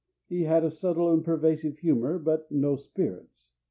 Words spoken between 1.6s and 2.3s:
humor,